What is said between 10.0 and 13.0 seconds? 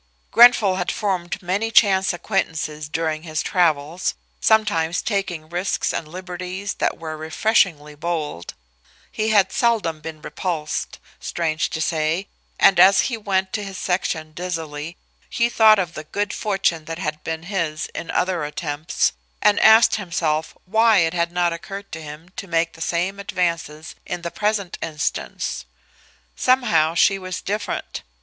been repulsed, strange to say, and